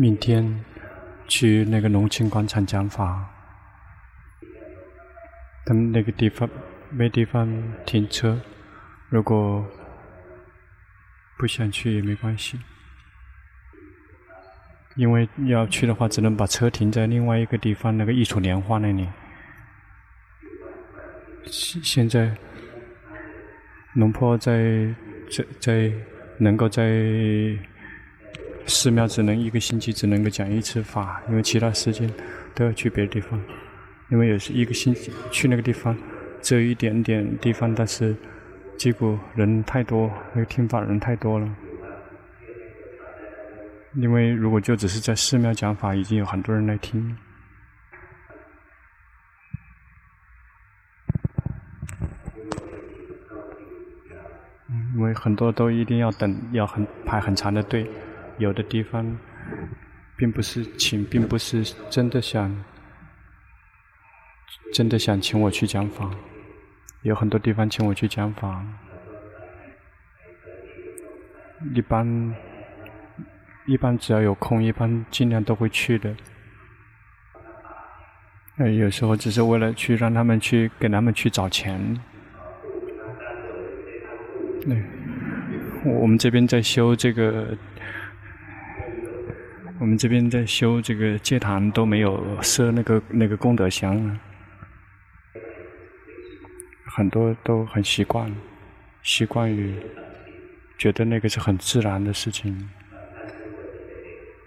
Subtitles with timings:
[0.00, 0.64] 明天
[1.28, 3.28] 去那个龙庆广场讲法，
[5.66, 6.48] 他们那个地方
[6.88, 7.46] 没地方
[7.84, 8.40] 停车，
[9.10, 9.62] 如果
[11.36, 12.58] 不想去也没关系，
[14.96, 19.06] 因为要去的话，只能把车停在另外一个地方，那个益处莲花那里。
[21.44, 22.34] 现现在，
[23.92, 24.94] 龙坡在
[25.30, 25.92] 在在
[26.38, 27.68] 能够在。
[28.66, 32.12] 寺庙只能一个星期只能够讲一次法，因为其他时间
[32.54, 33.40] 都要去别的地方。
[34.10, 35.96] 因为有时一个星期去那个地方，
[36.40, 38.16] 只有一点点地方，但是
[38.76, 41.48] 结果人太多，那个听法人太多了。
[43.96, 47.16] 因为如果就只是在寺庙讲法，已经有很多人来听。
[54.94, 57.88] 因为很多都一定要等，要很排很长的队。
[58.40, 59.18] 有的地方，
[60.16, 62.64] 并不是请，并不是真的想，
[64.72, 66.10] 真的想请我去讲法。
[67.02, 68.64] 有很多地方请我去讲法，
[71.74, 72.34] 一般，
[73.66, 76.16] 一般只要有空，一般尽量都会去的。
[78.56, 81.78] 呃，有时候只是为了去让他们去，给他们去找钱。
[84.62, 84.82] 对，
[85.84, 87.54] 我们这边在修这个。
[89.80, 94.20] 我们这边在修这个戒坛，都没有设那个那个功德箱，
[96.84, 98.30] 很多都很习惯，
[99.02, 99.74] 习惯于
[100.76, 102.68] 觉得那个是很自然的事情。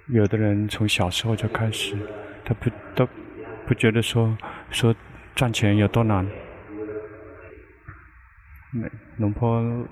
[0.09, 1.97] 有的人从小时候就开始，
[2.45, 3.09] 他不都
[3.65, 4.37] 不觉得说
[4.69, 4.95] 说
[5.33, 6.23] 赚钱有多难。
[8.71, 8.87] 那
[9.17, 9.87] 龙坡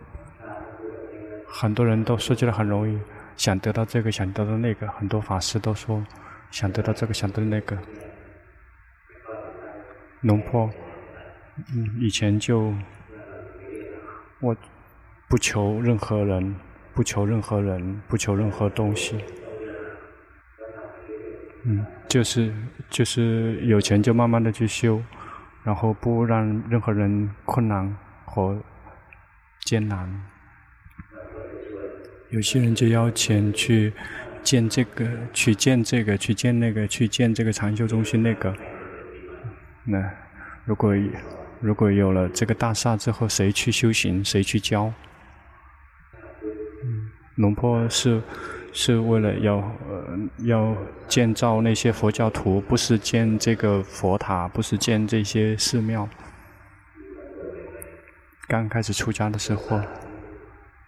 [1.47, 2.99] 很多人都设计的很容易。
[3.41, 6.05] 想得到这个，想得到那个，很多法师都说
[6.51, 7.75] 想得到这个，想得到那个。
[10.21, 10.69] 龙坡，
[11.73, 12.71] 嗯，以前就
[14.41, 14.55] 我
[15.27, 16.55] 不求任何人，
[16.93, 19.17] 不求任何人，不求任何东西，
[21.65, 22.53] 嗯，就是
[22.91, 25.01] 就是有钱就慢慢的去修，
[25.63, 28.61] 然后不让任何人困难和
[29.61, 30.30] 艰难。
[32.31, 33.91] 有些人就要钱去
[34.41, 38.55] 建这个，去建这个，去建那个，去建这个禅修中心那个。
[39.83, 40.01] 那
[40.63, 40.95] 如果
[41.59, 44.93] 如果有了这个大厦之后，谁去修行，谁去教？
[46.85, 48.21] 嗯，龙坡是
[48.71, 50.77] 是为了要呃要
[51.09, 56.07] 建造那些佛教徒，不是建这个佛塔，不是建这些寺庙。
[58.47, 59.81] 刚开始出家的时候，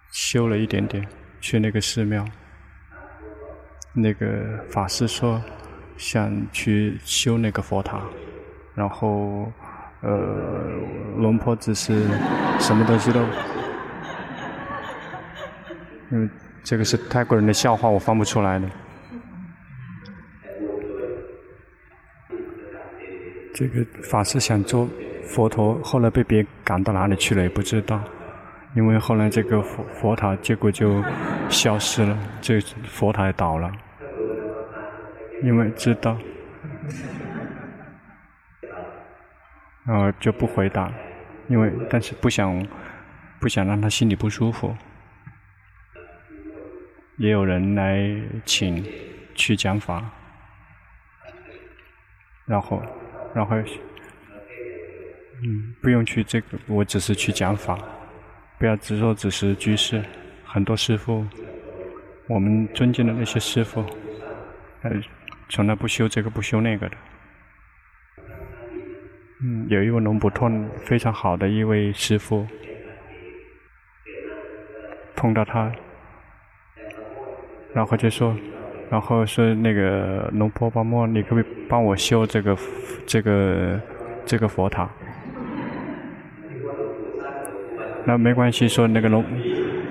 [0.09, 1.05] 修了一点点。
[1.43, 2.23] 去那个寺庙，
[3.91, 5.43] 那个法师说
[5.97, 7.99] 想去修那个佛塔，
[8.73, 9.51] 然后
[9.99, 10.71] 呃，
[11.17, 12.07] 龙婆只是
[12.59, 13.19] 什么东西都，
[16.13, 16.29] 因为
[16.63, 18.69] 这个是泰国人的笑话，我放不出来的。
[23.53, 24.87] 这个法师想做
[25.25, 28.01] 佛陀，后来被别人赶到哪里去了也不知道。
[28.75, 31.03] 因为后来这个佛佛塔结果就
[31.49, 33.71] 消失了，这佛塔也倒了。
[35.43, 36.17] 因为知道，
[39.85, 40.91] 然后就不回答，
[41.49, 42.65] 因为但是不想
[43.41, 44.73] 不想让他心里不舒服。
[47.17, 48.09] 也有人来
[48.45, 48.83] 请
[49.35, 50.03] 去讲法，
[52.45, 52.81] 然后
[53.35, 53.57] 然后
[55.43, 57.77] 嗯，不用去这个，我只是去讲法。
[58.63, 60.01] 不要执着只是居士，
[60.45, 61.27] 很多师父，
[62.29, 63.83] 我们尊敬的那些师父，
[64.83, 64.91] 呃，
[65.49, 66.95] 从来不修这个不修那个的。
[69.41, 72.47] 嗯，有一位龙普顿非常好的一位师父，
[75.13, 75.69] 碰到他，
[77.73, 78.33] 然后就说，
[78.89, 82.57] 然后说那个龙婆巴莫，你可不可以帮我修这个
[83.05, 83.77] 这个
[84.25, 84.89] 这个佛塔？
[88.05, 89.23] 那没关系，说那个龙，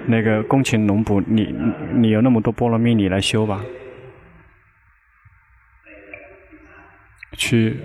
[0.06, 1.55] 那个恭请龙普，你
[1.94, 3.64] 你有那么多菠萝蜜，你来修吧。
[7.32, 7.81] 去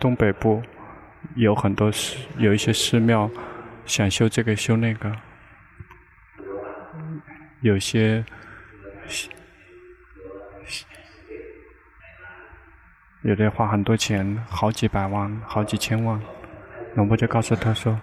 [0.00, 0.60] 东北部
[1.36, 3.30] 有很多寺，有一些寺庙
[3.86, 5.12] 想修这个修那个，
[7.60, 8.24] 有些
[13.22, 16.20] 有的花很多钱，好几百万，好几千万，
[16.96, 17.98] 龙婆就告诉他说。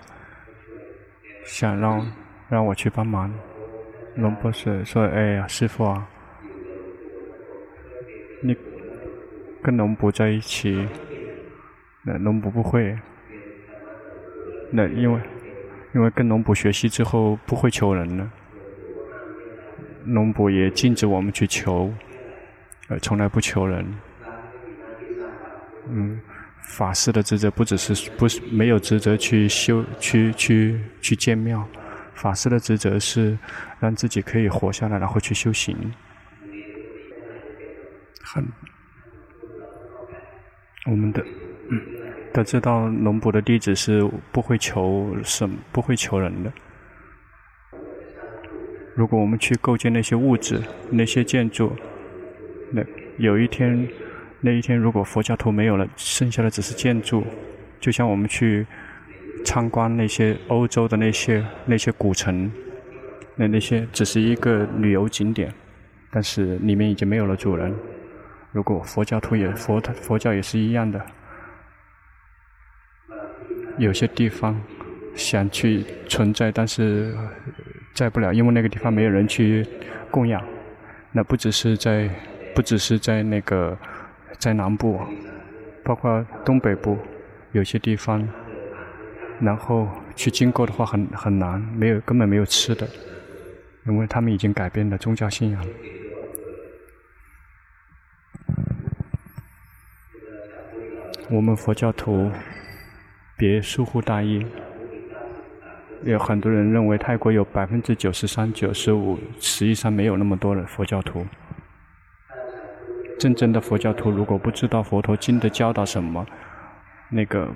[1.47, 2.05] 想让
[2.49, 3.33] 让我去帮忙，
[4.15, 6.07] 龙婆说说，哎呀，师傅啊，
[8.43, 8.55] 你
[9.63, 10.87] 跟龙婆在一起，
[12.03, 12.95] 那龙婆不会。
[14.69, 15.19] 那因为，
[15.95, 18.29] 因为跟龙婆学习之后不会求人了。
[20.05, 21.91] 龙婆也禁止我们去求，
[22.89, 23.85] 呃，从来不求人。
[25.89, 26.19] 嗯，
[26.67, 31.67] 法师的职责不只是不是没有职责去修去去去建庙，
[32.13, 33.37] 法师的职责是
[33.79, 35.75] 让自己可以活下来，然后去修行。
[38.21, 38.45] 很，
[40.85, 41.23] 我们的
[41.69, 41.81] 嗯，
[42.33, 46.51] 都知道龙婆的弟子是不会求什，不会求人的。
[48.93, 50.61] 如果我们去构建那些物质、
[50.91, 51.71] 那些建筑，
[52.71, 52.83] 那
[53.17, 53.87] 有一天，
[54.41, 57.23] 那一天如果佛教徒没有了，剩下的只是建筑，
[57.79, 58.65] 就像我们去
[59.43, 62.51] 参观那些欧洲的那些那些古城，
[63.35, 65.51] 那那些只是一个旅游景点，
[66.11, 67.73] 但是里面已经没有了主人。
[68.51, 71.03] 如果佛教徒也佛佛教也是一样的，
[73.77, 74.59] 有些地方
[75.15, 77.15] 想去存在，但是
[77.93, 79.65] 在不了，因为那个地方没有人去
[80.09, 80.43] 供养。
[81.11, 82.09] 那不只是在，
[82.53, 83.77] 不只是在那个
[84.37, 84.99] 在南部，
[85.83, 86.97] 包括东北部
[87.51, 88.27] 有些地方，
[89.39, 92.87] 然后去经过的话很很难，没有根本没有吃的，
[93.85, 95.65] 因为他们已经改变了宗教信仰。
[101.29, 102.31] 我们佛教徒
[103.35, 104.45] 别疏忽大意，
[106.03, 111.25] 有很多人认为泰国有百分之九十三、九十五，实际上没有那么多的佛教徒。
[113.19, 116.25] 真正的佛教徒如果不知道佛陀经的教导什么，
[117.09, 117.47] 那个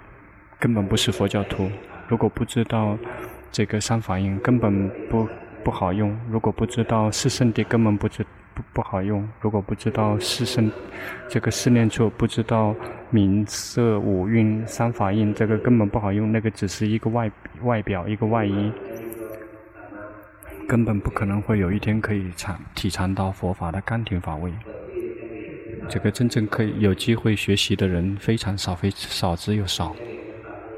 [0.59, 1.69] 根本不是佛教徒。
[2.07, 2.97] 如果不知道
[3.51, 5.27] 这个三法印，根本不
[5.63, 6.17] 不好用。
[6.29, 8.07] 如果不知道四圣谛，根本不。
[8.53, 9.25] 不不好用。
[9.39, 10.69] 如果不知道四圣，
[11.29, 12.75] 这个四念处，不知道
[13.09, 16.29] 名色五蕴三法印，这个根本不好用。
[16.33, 17.31] 那个只是一个外
[17.61, 18.69] 外表，一个外衣，
[20.67, 24.51] 根本不可能会有一天可以尝体尝到佛法的甘甜法味。
[25.91, 29.93] 这个真正可以有机会学习的人非常少，非少之又少。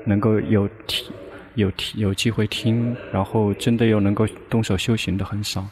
[0.08, 1.12] 能够有体
[1.54, 5.70] 有体有机会听，然后真的又能够动手修行的很少。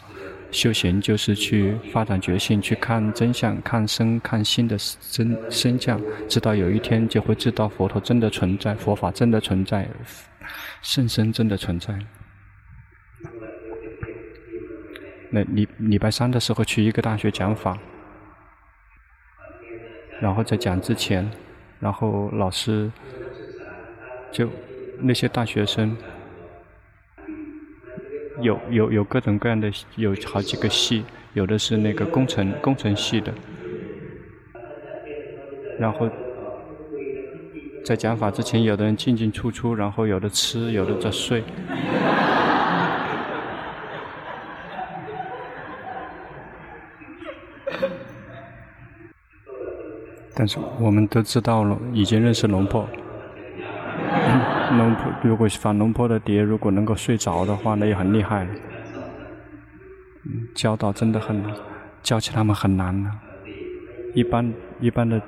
[0.51, 4.77] 修行就是去发展觉性，去看真相，看身，看心的
[5.09, 5.99] 真身相，
[6.29, 9.89] 直到有一天就会知道佛陀真的存在，佛法真的存在，
[10.83, 11.97] 圣身真的存在。
[15.31, 17.75] 那礼礼拜三的时候去一个大学讲法，
[20.21, 21.29] 然后在讲之前，
[21.79, 22.89] 然后老师
[24.31, 24.47] 就
[24.99, 25.97] 那些大学生。
[28.39, 31.03] 有有有各种各样的，有好几个系，
[31.33, 33.31] 有的是那个工程工程系的，
[35.77, 36.09] 然后
[37.85, 41.43] 在讲法之前，有的人进进出出，然后有的吃，有的在睡。
[50.33, 52.87] 但是我们都知道了，已经认识龙婆。
[54.77, 58.47] 龙婆，如果反龙婆的碟，如果能够睡着的话，那也很厉害。
[60.55, 61.53] 教导真的很难，
[62.01, 63.09] 教起他们很难的。
[64.13, 65.21] 一般一般的，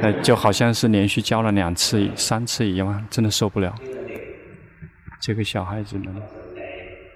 [0.00, 3.74] 呃，就好像是连续教了两次、三次一样，真的受不了。
[5.20, 6.06] 这个小孩子们，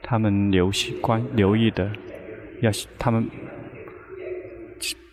[0.03, 1.91] 他们留心关留意的，
[2.61, 3.29] 要他们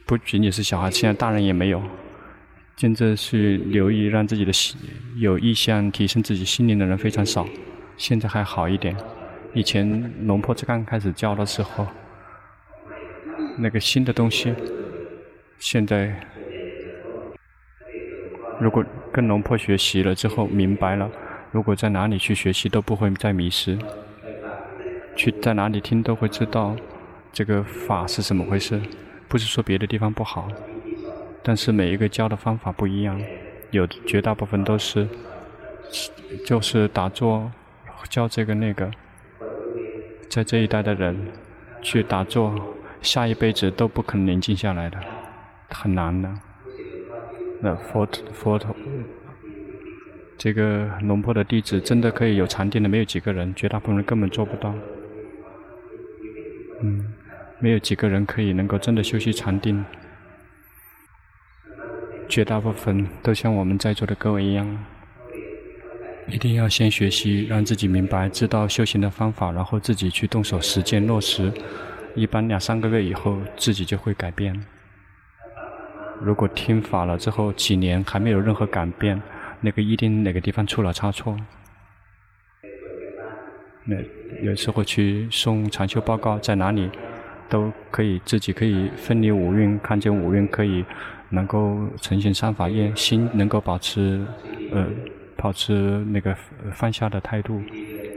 [0.06, 1.82] 不仅仅是小孩，现在大人也没有。
[2.76, 4.80] 现在是留意让自己的心
[5.18, 7.46] 有意向提升自己心灵的人非常少，
[7.98, 8.96] 现在还好一点。
[9.54, 11.88] 以前龙婆刚开始教的时候，
[13.58, 14.54] 那个新的东西，
[15.58, 16.16] 现在
[18.60, 21.10] 如果跟龙婆学习了之后明白了，
[21.52, 23.78] 如果在哪里去学习都不会再迷失，
[25.16, 26.76] 去在哪里听都会知道
[27.34, 28.80] 这个法是怎么回事，
[29.28, 30.48] 不是说别的地方不好。
[31.42, 33.20] 但是每一个教的方法不一样，
[33.72, 35.08] 有绝大部分都是，
[36.46, 37.52] 就是打坐，
[38.10, 38.92] 教这个那个，
[40.30, 41.18] 在这一代的人
[41.82, 42.54] 去打坐，
[43.02, 44.98] 下一辈子都不可能宁静下来的，
[45.70, 46.30] 很难的。
[47.62, 48.76] 那佛佛陀，
[50.38, 54.74] 这个龙婆的弟子真的可以有禅定的，没有几个人，绝大部分人根本做不到。
[56.82, 57.14] 嗯，
[57.60, 59.84] 没有几个人可以能够真的修习禅定。
[62.30, 64.86] 绝大部分都像我们在座的各位一样，
[66.32, 71.52] 一定要先学习，让自己明白、知道修行的方法，然后自己去动手实践落实。
[72.16, 74.60] 一般两三个月以后，自己就会改变。
[76.22, 79.22] 如果听法了之后几年还没有任何改变，
[79.62, 81.38] 那个一定哪个地方出了差错。
[83.86, 83.96] 那
[84.44, 86.90] 有时候去送禅修报告，在哪里
[87.48, 90.86] 都可以，自己可以分离五蕴，看见五蕴可以。
[91.32, 94.26] 能够呈现三法业，心能够保持，
[94.72, 94.88] 呃，
[95.42, 95.74] 保持
[96.10, 96.36] 那个
[96.74, 97.62] 放下的态度，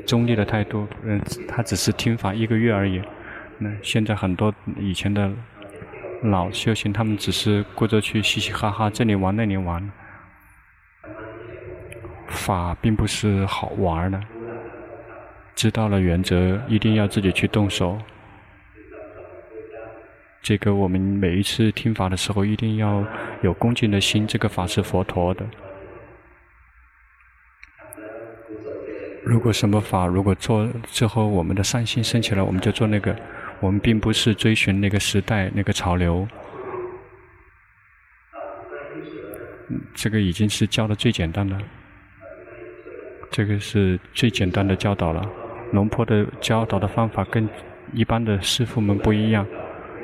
[0.07, 0.87] 中立的态度。
[1.05, 3.00] 嗯，他只是听法一个月而已。
[3.59, 5.31] 那现在很多以前的
[6.23, 9.91] 老修行，他们只是顾着去嘻嘻哈哈，这里玩那里玩。
[12.29, 14.21] 法并不是好玩的，
[15.55, 17.99] 知道了原则，一定要自己去动手。
[20.43, 23.05] 这个我们每一次听法的时候，一定要
[23.43, 24.26] 有恭敬的心。
[24.26, 25.47] 这个法是佛陀的。
[29.25, 33.14] 如果什么法，如果做之后，我们的善心升起来，我们就做那个。
[33.61, 36.26] 我们并不是追寻那个时代、那个潮流。
[39.95, 41.57] 这个已经是教的最简单的。
[43.31, 45.25] 这个是最简单的教导了。
[45.71, 47.49] 龙坡的教导的方法跟
[47.93, 49.47] 一般的师父们不一样。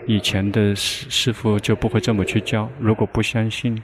[0.07, 2.71] 以前的师师父就不会这么去教。
[2.79, 3.83] 如果不相信，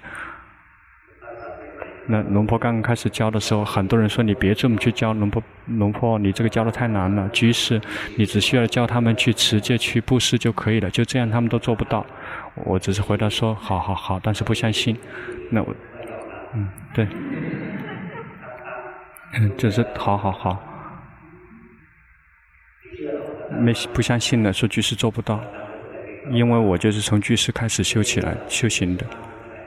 [2.07, 7.29] 那龙婆刚刚开始教的时候，很多人说你别这么去教龙婆，龙婆你这个教的太难了。
[7.31, 7.81] 居士，
[8.17, 10.91] 你只需要教他们去持戒、去布施就可以了。
[10.91, 12.05] 就这样，他们都做不到。
[12.55, 14.97] 我只是回答说好好好，但是不相信。
[15.51, 15.75] 那我，
[16.55, 17.09] 嗯，对，
[19.39, 20.63] 嗯， 就是好好好，
[23.59, 25.41] 没不相信了，说居士做不到。
[26.31, 29.07] 因为我就是从居士开始修起来修行的，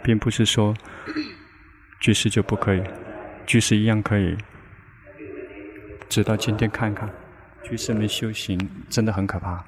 [0.02, 0.74] 并不是说
[2.00, 2.82] 居士就不可以，
[3.46, 4.38] 居士一样可以。
[6.08, 7.10] 直到今天看看，
[7.64, 8.58] 居士们修行
[8.90, 9.64] 真的很可怕。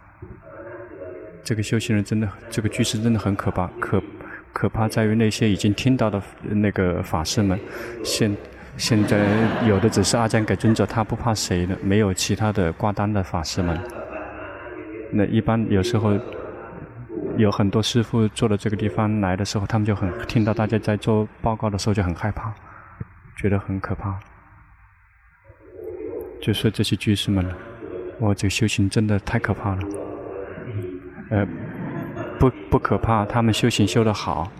[1.43, 4.01] 这个修行人真的，这个居士真的很可怕，可
[4.53, 7.59] 可怕在于那些已经听到的那个法师们，
[8.03, 8.35] 现
[8.77, 9.17] 现在
[9.67, 13.79] 有的只是阿赞给尊者，他不怕谁的，没有其他的挂单的法师们。
[15.11, 16.17] 那一般有时候。
[17.39, 22.53] 有很多师傅坐到这个地方来的时候，他们就很听到大家在做报告的时候就很害怕，
[23.37, 24.19] 觉得很可怕。
[26.41, 27.49] 就说这些居士们，
[28.19, 29.81] 我这个修行真的太可怕了。
[31.29, 31.47] 呃，
[32.37, 34.51] 不不可怕，他们修行修得好，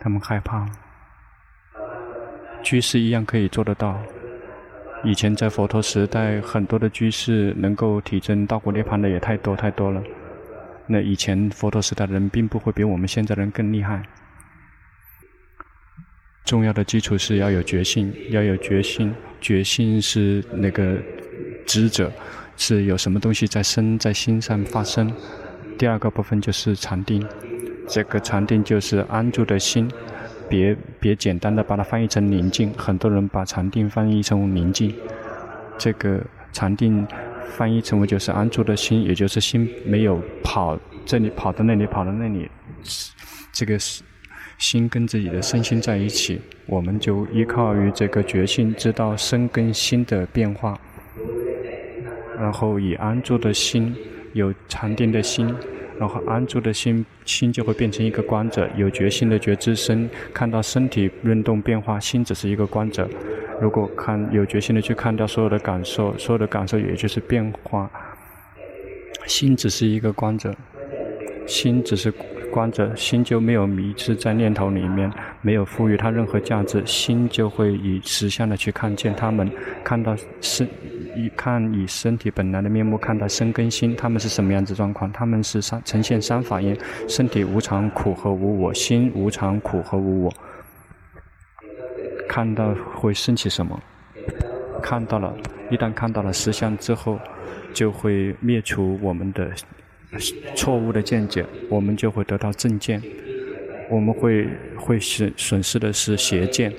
[0.00, 0.66] 他们害怕。
[2.64, 3.96] 居士一样可以做得到。
[5.04, 10.02] 以前在佛陀时代，很多的居士能够体证道果涅槃的也太多太多了。
[10.86, 14.02] 那以前佛陀时代的人并不会比我们现在的人更厉害。
[16.44, 19.14] 重要的基础是要有决心，要有决心。
[19.40, 20.98] 决心是那个
[21.64, 22.12] 知者，
[22.56, 25.12] 是有什么东西在生在心上发生。
[25.78, 27.24] 第二个部分就是禅定，
[27.88, 29.90] 这个禅定就是安住的心。
[30.48, 34.94] 别别简单的把它翻译成宁静，很多人把禅定翻译成宁静。
[35.78, 36.20] 这个
[36.52, 37.06] 禅定。
[37.50, 42.48] 翻译成为就是安住的心，也就是心没有跑这里跑到那里跑到那里，
[43.52, 43.78] 这个
[44.58, 50.78] 心跟自己的身心在一起，我们就依靠于这个觉性，知道身跟心的变化，
[52.38, 53.94] 然后以安住的心，
[54.32, 55.54] 有禅定的心。
[56.02, 63.08] 然后安住的心，心就会变成一个观者，有决心的觉知身，看到身体运动变化，心只是一个观者。
[63.60, 67.88] 如果看有决心的去看到所有的感受，所有的感受也就是变化，
[69.28, 70.52] 心只是一个观者，
[71.46, 72.12] 心只是
[72.52, 79.50] 观者，心就没有迷失在念头里面，没有赋予它任何价值，心就会以实相的去看见他们，
[79.82, 80.68] 看到是。
[81.14, 85.12] 以看以身体本来的面目看到身跟心，他们是什么样子状况？
[85.12, 86.74] 他们是三呈现三法印：
[87.06, 90.32] 身体无常、苦和无我；心无常、苦和无我。
[92.26, 93.78] 看到会升起什么？
[94.82, 95.34] 看到了，
[95.70, 97.18] 一旦看到了实相之后，
[97.74, 99.50] 就会灭除我们的
[100.54, 103.02] 错误的见解，我们就会得到正见。
[103.90, 106.72] 我们会会损损失的是邪见。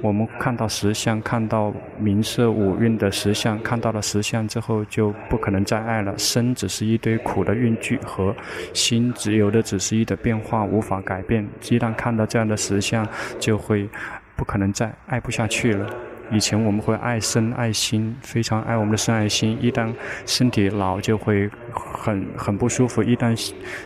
[0.00, 6.12] 我们看到实相，看到名色五蕴的实相，看到了实相之后，就不可能再爱了。
[6.18, 8.34] 身只是一堆苦的蕴聚和，
[8.74, 11.46] 心只有的只是一的变化，无法改变。
[11.70, 13.06] 一旦看到这样的实相，
[13.38, 13.88] 就会
[14.34, 15.88] 不可能再爱不下去了。
[16.32, 19.58] 以前我们会爱生爱心，非常爱我们的生爱心。
[19.60, 19.92] 一旦
[20.24, 23.38] 身体老，就会很很不舒服；一旦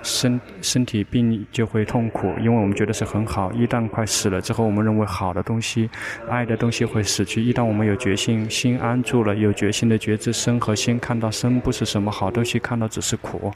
[0.03, 3.51] 身身体病，就会痛苦，因为我们觉得是很好。
[3.53, 5.91] 一旦快死了之后，我们认为好的东西、
[6.29, 7.43] 爱的东西会死去。
[7.43, 13.53] 一旦我们有决心，心安住了，有决心的觉知生和心，看到生不是什么好东西，看到只是苦。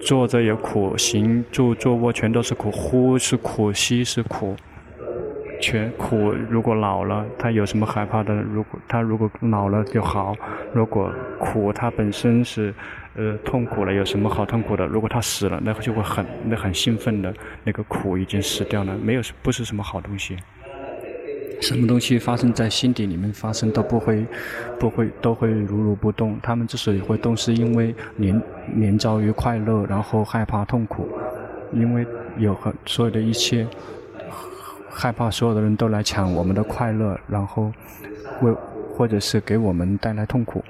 [0.00, 4.56] 坐着也苦，行住坐卧全都是苦，呼是苦，吸是苦。
[5.60, 8.34] 全苦，如果老了，他有什么害怕的？
[8.34, 10.34] 如果他如果老了就好；
[10.72, 12.74] 如果苦，他本身是
[13.14, 14.86] 呃痛苦了，有什么好痛苦的？
[14.86, 17.32] 如果他死了，那就会很那很兴奋的，
[17.64, 20.36] 那个苦已经死掉了，没有不是什么好东西。
[21.62, 24.26] 什么东西发生在心底里面发生都不会
[24.78, 26.38] 不会都会如如不动。
[26.42, 28.42] 他们之所以会动，是因为黏
[28.74, 31.08] 黏着于快乐，然后害怕痛苦，
[31.72, 33.66] 因为有很所有的一切。
[34.98, 37.70] 害怕所有的人都来抢我们的快乐，然后
[38.40, 38.50] 为
[38.96, 40.64] 或者是给我们带来痛苦。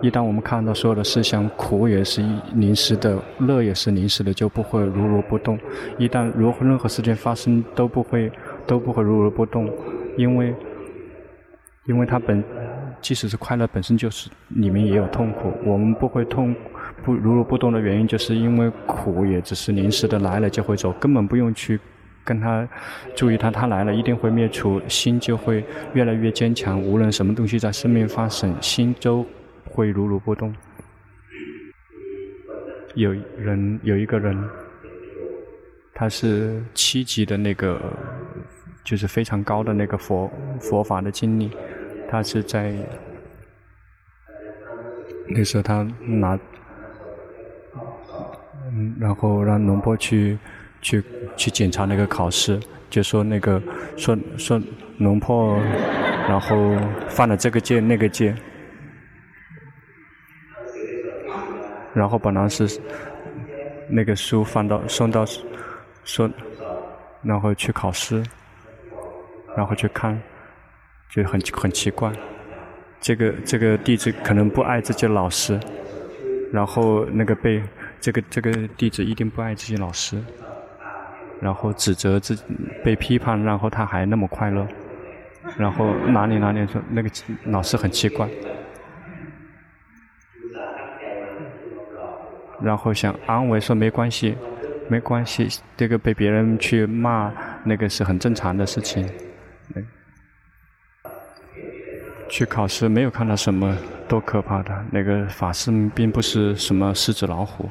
[0.00, 5.58] 一旦我们看到所有的事项，苦也是临时的，乐也是临时的，就不会如如不动。
[5.98, 8.30] 一旦如任何事件发生，都不会
[8.68, 9.68] 都不会如如不动，
[10.16, 10.54] 因为
[11.86, 12.42] 因为它本
[13.00, 15.52] 即使是快乐本身就是里面也有痛苦。
[15.66, 16.54] 我们不会痛
[17.04, 21.80] 不如如不动的原因，就是因为苦也只是临时的，来了就会走，根本不用去。
[22.30, 22.68] 跟他
[23.16, 25.64] 注意他，他来了一定会灭除，心就会
[25.94, 26.80] 越来越坚强。
[26.80, 29.26] 无论什么东西在生命发生，心都
[29.64, 30.54] 会如如不动。
[32.94, 34.48] 有人有一个人，
[35.92, 37.82] 他是七级的那个，
[38.84, 41.50] 就是非常高的那个佛佛法的经历。
[42.08, 42.72] 他是在
[45.26, 46.38] 那时候他拿，
[48.70, 50.38] 嗯，然后让龙波去。
[50.80, 51.02] 去
[51.36, 53.62] 去检查那个考试，就说那个
[53.96, 54.60] 说说
[54.98, 55.58] 龙破，
[56.28, 56.76] 然后
[57.08, 58.34] 犯了这个戒那个戒，
[61.94, 62.80] 然后本来是
[63.88, 65.24] 那个书放到送到
[66.04, 66.30] 说，
[67.22, 68.22] 然后去考试，
[69.56, 70.20] 然后去看，
[71.10, 72.12] 就很很奇怪，
[73.00, 75.58] 这个这个弟子可能不爱自己老师，
[76.52, 77.62] 然后那个被
[78.00, 80.22] 这个这个弟子一定不爱自己老师。
[81.40, 82.44] 然后指责自己
[82.84, 84.66] 被批判，然后他还那么快乐，
[85.56, 87.10] 然后哪里哪里说那个
[87.46, 88.28] 老师很奇怪，
[92.62, 94.36] 然后想安慰说没关系，
[94.88, 97.32] 没关系，这个被别人去骂
[97.64, 99.08] 那个是很正常的事情。
[102.28, 103.76] 去考试没有看到什么
[104.06, 107.68] 多可怕的，那个法师并不是什么狮子老虎。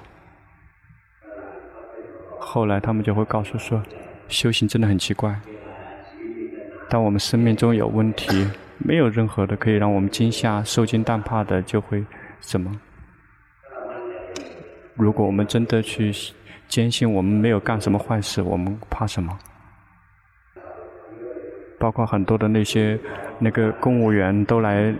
[2.51, 3.79] 后来他们就会告诉说，
[4.27, 5.39] 修行真的很奇怪。
[6.89, 8.47] 当我们生命中有问题，
[8.79, 12.03] 没有任何的可以让我们惊吓、受惊胆怕的，就会
[12.41, 12.71] 什么？
[14.95, 16.11] 如果我们真的去
[16.67, 19.37] 坚信我们没有干什么坏事，我们怕什么？
[21.77, 22.99] 包括很多的那些
[23.37, 24.91] 那个公务员都来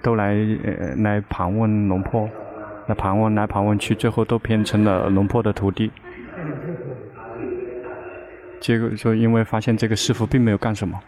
[0.00, 2.26] 都来呃来盘问龙婆，
[2.86, 5.92] 来盘问来盘问去，最后都变成了龙婆的徒弟。
[8.60, 10.98] 结果说，因为发现这个师傅并没有干什么，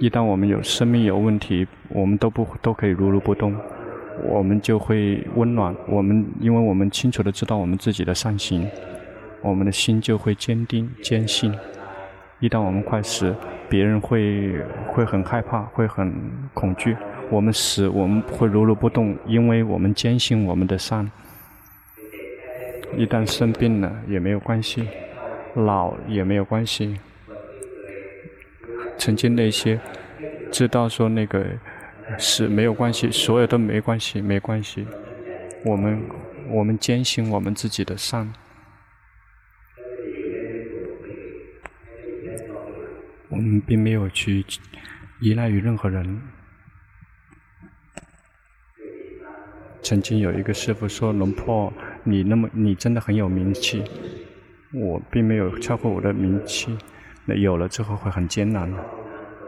[0.00, 3.56] 一旦我们有生命有问题，我们都不都可以如如不动，
[4.24, 5.74] 我们就会温暖。
[5.88, 8.68] 我们因为我们清楚的知道我们自己的善行，
[9.42, 11.52] 我们的心就会坚定坚信。
[12.38, 13.34] 一旦我们快死，
[13.68, 14.54] 别人会
[14.92, 16.14] 会很害怕，会很
[16.54, 16.96] 恐惧。
[17.28, 21.10] 我们死，我们会如如不动，因为我们坚信我们的善。
[22.96, 24.88] 一旦生病了也没有关系，
[25.54, 26.98] 老也没有关系。
[28.96, 29.78] 曾经那些
[30.50, 31.46] 知道说那个
[32.18, 34.86] 是没有关系，所有都没关系，没关系。
[35.64, 36.02] 我们
[36.48, 38.32] 我们坚信我们自己的善，
[43.28, 44.44] 我们并没有去
[45.20, 46.20] 依赖于任何人。
[49.80, 51.72] 曾经有一个师傅说：“龙婆，
[52.04, 53.84] 你那么你真的很有名气。”
[54.74, 56.76] 我并没有超过我的名气。
[57.24, 58.70] 那有了之后会很艰难，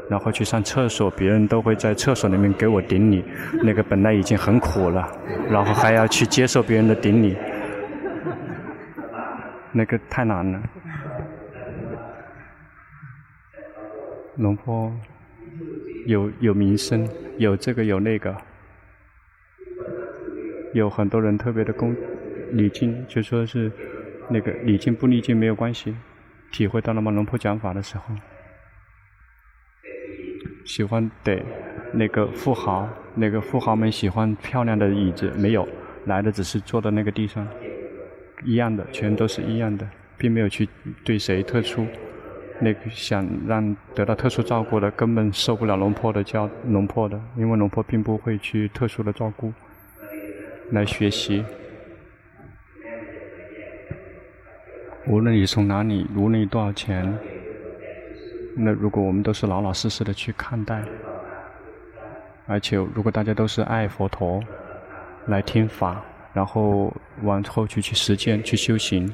[0.08, 3.22] 然后去上厕所，别人都会在厕所里面给我顶礼，
[3.62, 5.06] 那个本来已经很苦了，
[5.50, 7.36] 然后还要去接受别人的顶礼，
[9.72, 10.62] 那个太难了。
[14.36, 14.90] 龙坡
[16.06, 18.34] 有有名声，有这个有那个，
[20.72, 21.94] 有很多人特别的恭
[22.52, 23.70] 礼敬，就说是
[24.28, 25.94] 那个礼敬不礼敬没有关系。
[26.52, 27.12] 体会到了吗？
[27.12, 28.14] 龙婆讲法的时候，
[30.64, 31.40] 喜欢得
[31.92, 35.68] 那个富豪，那个富豪们喜欢漂亮的椅子，没有
[36.06, 37.46] 来的只是坐在那个地上，
[38.44, 40.68] 一样的，全都是一样的，并没有去
[41.04, 41.86] 对谁特殊。
[42.62, 49.52] 那个想让得到特殊照顾的，根本受不了龙婆的教，龙婆的，因为龙婆并不会去特殊的照顾，
[50.72, 51.44] 来学习。
[55.06, 57.18] 无论你从哪里，无论你多少钱，
[58.54, 60.82] 那如果我们都是老老实实的去看待，
[62.46, 64.42] 而且如果大家都是爱佛陀，
[65.26, 66.02] 来听法，
[66.34, 69.10] 然后往后去去实践去修行，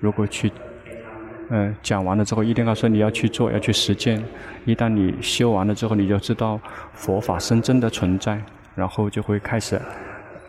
[0.00, 0.50] 如果去，
[1.50, 4.22] 嗯、讲完了之后一定要说你要去做，要去实践。
[4.64, 6.60] 一旦你修完了之后，你就知道
[6.92, 8.42] 佛法真正的存在，
[8.74, 9.80] 然后就会开始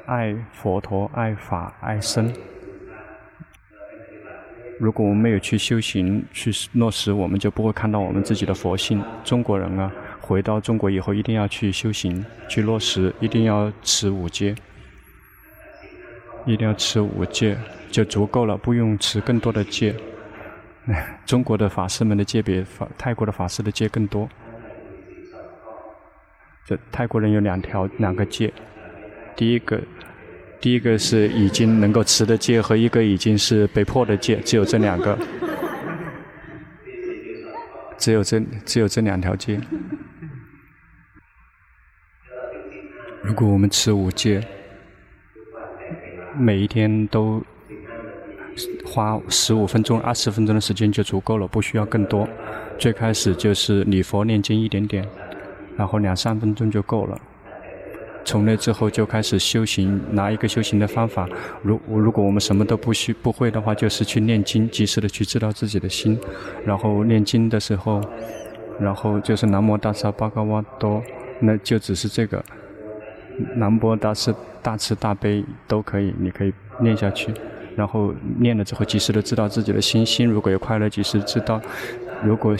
[0.08, 2.34] 爱佛陀、爱法、爱僧。
[4.80, 9.04] 如果我们没有去修行、去落实，我们就不会看到我们自己的佛性。
[9.26, 14.56] 中国人啊，回到中国以后，一定要去修行、去落实，一定要持五戒，
[16.46, 17.58] 一定要持五戒
[17.92, 19.94] 就足够了，不用持更多的戒。
[21.28, 24.30] 中国的法师们的戒比法泰国的法师的戒更多。
[26.66, 28.54] 这泰国人有两条两个戒，
[29.36, 29.78] 第一个。
[30.62, 35.18] 第一个是已经能够持的戒，和一个已经是被迫的戒，只有这两个，
[37.98, 39.60] 只有这只有这两条戒。
[43.22, 44.46] 如果我们持五戒，
[46.38, 47.42] 每一天都
[48.86, 52.28] 花十五分钟、二十分钟的时间就足够了，不需要更多。
[52.78, 55.08] 最开始就是礼佛念经一点点，
[55.78, 57.18] 然后两三分钟就够了。
[58.26, 61.28] 从那之后就开始修行，拿一个修行的方法。
[61.64, 66.20] 如如果我们什么都不需不会的话，就是去念经，及时的去知道自己的心。
[66.66, 68.02] 然后念经的时候，
[68.80, 71.02] 然后就是南无大慈巴嘎瓦多，
[71.40, 72.44] 那就只是这个。
[73.56, 77.34] 南无大慈大慈大悲都可以，你可以念下去。
[77.76, 81.62] 然后念了之后，及时的知道自己的心，心如果有快乐，及时知道。
[82.22, 82.56] 如果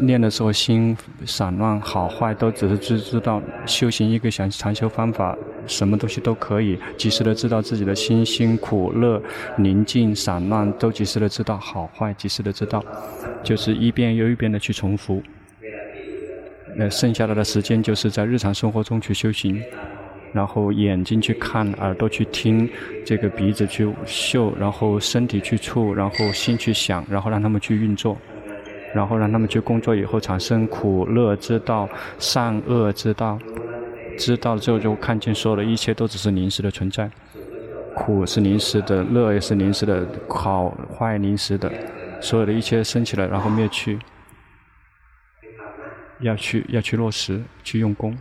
[0.00, 9.22] 念的时候心散乱、好坏，都只是知知道修行一个想禅修方法，什么东西都可以及时的知道自己的心辛苦乐、
[9.56, 12.84] 宁静散乱，都及时的知道好坏，及时的知道，
[13.44, 15.22] 就是一遍又一遍的去重复。
[16.74, 19.62] 那剩下来的时间就是在日常生活中去修行，
[20.32, 22.68] 然后眼睛去看，耳朵去听，
[23.04, 28.16] 这个鼻子去嗅，然后身体去触，然后心去想，然后让他们去运作。
[28.94, 33.38] 然后让他们去工作以后产生苦乐之道、善恶之道，
[34.18, 37.10] 知道了之后就看见所有的一切都只是临时的存在，
[37.94, 41.70] 苦是临时的，乐也是临时的，好坏临时的，
[42.20, 43.98] 所有的一切升起来然后灭去，
[46.20, 48.16] 要去要去落实去用功，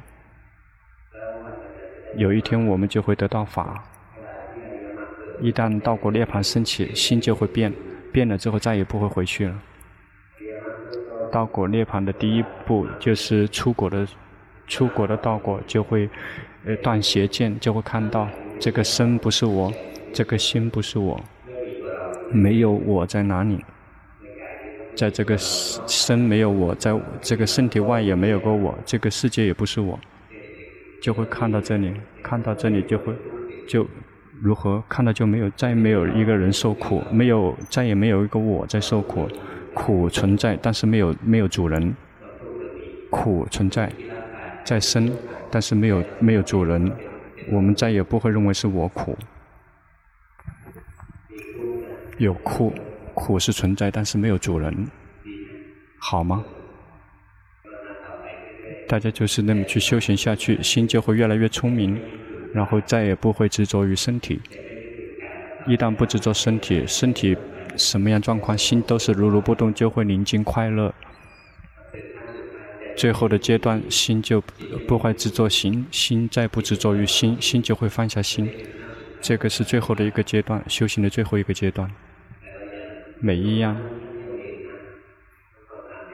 [2.16, 3.84] 有一天我们就会得到法，
[5.42, 7.74] 一旦到过涅槃升起，心就会变，
[8.12, 9.56] 变了之后再也不会回去了。
[11.32, 14.08] 道果涅槃的第一步就是出果的，
[14.68, 16.10] 出果的道果就会，
[16.66, 18.28] 呃断邪见，就会看到
[18.60, 19.72] 这个身不是我，
[20.12, 21.20] 这个心不是我，
[22.32, 23.64] 没有我在哪里。
[24.96, 29.98] 在这个身没有我，在这个身体外也没有个我，这个世界也不是我，
[31.02, 33.14] 就会看到这里，看到这里就会
[33.66, 33.88] 就
[34.42, 39.26] 如何看到就没有，再没有一个人受苦，没有再也没有一个我在受苦，
[39.74, 41.96] 苦存在，但是没有没有主人，
[43.10, 43.92] 苦存在，
[44.64, 45.12] 在生，
[45.50, 46.92] 但是没有没有主人，
[47.52, 49.18] 我们再也不会认为是我苦。
[52.18, 52.74] 有苦，
[53.14, 54.88] 苦是存在，但是没有主人，
[55.98, 56.44] 好吗？
[58.88, 62.02] 大家就是那么去修行下去，心就会越来越聪明，
[62.54, 64.42] 然后再也不会执着于身体。
[65.68, 67.38] 一旦不执着身体，身体
[67.80, 70.94] 什么样状况，心都是如如不动，就会宁静快乐。
[72.98, 74.44] 最后的阶段，心就
[74.86, 78.52] 不会执着心，心再不执着于心，心就会放下心。
[79.22, 81.90] 这个是最后的一个阶段，修行的最后一个阶段。
[83.22, 83.76] 每一样，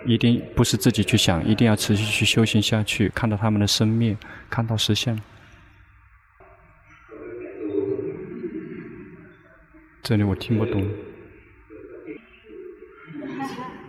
[0.06, 4.16] 一定不是自己去想，一定要持续去修行下去，看到他们的生灭，
[4.50, 5.20] 看到实相。
[10.04, 10.88] 这里我听不懂。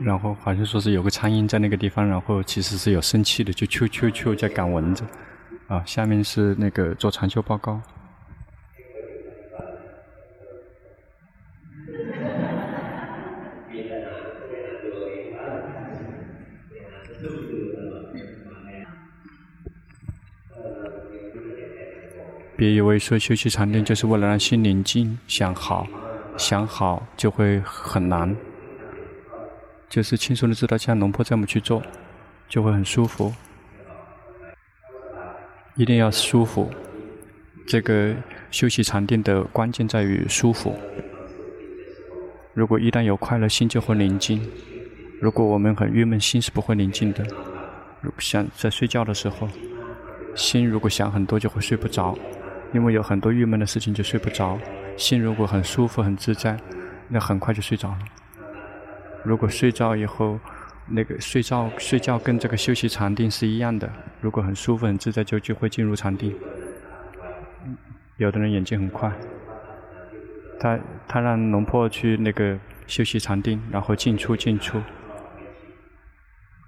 [0.00, 5.04] 然后好像说是有个苍蝇在那个地方，然后其实是有生气的，就啾啾啾在赶蚊子。
[5.68, 7.80] 啊，下面是那个做禅修报告。
[22.56, 25.87] 别以为说修习禅定就是为了让心宁静，想好，
[26.38, 28.35] 想好就会很难。
[29.88, 31.83] 就是轻松的知道，像龙婆这么去做，
[32.49, 33.33] 就会很舒服。
[35.75, 36.70] 一定要舒服。
[37.66, 38.14] 这个
[38.51, 40.79] 休息禅定的关键在于舒服。
[42.55, 44.38] 如果一旦有快乐，心就会宁静；
[45.20, 47.25] 如果我们很郁闷，心是不会宁静的。
[48.01, 49.49] 如果像在睡觉的时候，
[50.35, 52.16] 心如果想很多，就会睡不着。
[52.72, 54.59] 因为有很多郁闷的事情就睡不着，
[54.96, 56.57] 心如果很舒服很自在，
[57.09, 57.99] 那很快就睡着了。
[59.27, 60.39] 如果睡着以后，
[60.87, 66.33] 那个睡觉睡觉跟这个休息禅定是一样的，如果很舒服很自在，就就会进入禅定。
[68.19, 69.12] 有的人眼睛很快，
[70.61, 74.81] 他他让龙婆去那个休息禅定，然后进出进出，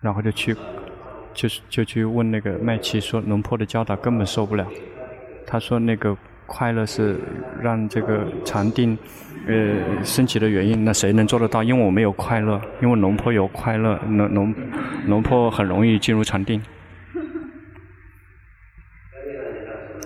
[0.00, 0.56] 然后就去，
[1.32, 4.66] 就是就去问那个麦琪说，龙婆的教导根本受不了。
[5.46, 6.14] 他说：“那个
[6.48, 7.20] 快乐是
[7.60, 8.96] 让这个禅定，
[9.46, 10.82] 呃，升起的原因。
[10.82, 11.62] 那谁能做得到？
[11.62, 14.54] 因为我没有快乐，因为龙婆有快乐，龙龙
[15.06, 16.60] 龙婆很容易进入禅定。